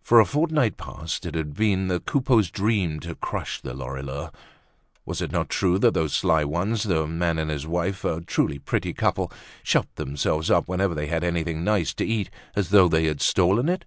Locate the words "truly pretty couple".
8.22-9.30